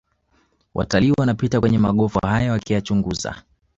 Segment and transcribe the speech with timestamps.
[0.75, 3.43] Watalii wanapita kwenye magofu haya wakiyachunguza